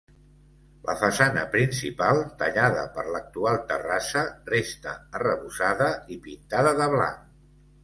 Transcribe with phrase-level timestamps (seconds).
[0.85, 7.25] La façana principal, tallada per l'actual terrassa, resta arrebossada i pintada de blanc.